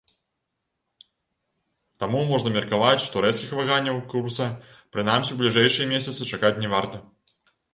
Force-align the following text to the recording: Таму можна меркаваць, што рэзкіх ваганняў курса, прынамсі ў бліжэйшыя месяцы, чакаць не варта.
Таму 2.03 2.21
можна 2.31 2.49
меркаваць, 2.57 3.03
што 3.07 3.23
рэзкіх 3.27 3.53
ваганняў 3.59 4.01
курса, 4.15 4.47
прынамсі 4.97 5.31
ў 5.37 5.41
бліжэйшыя 5.43 5.91
месяцы, 5.95 6.21
чакаць 6.33 6.57
не 6.65 6.69
варта. 6.77 6.97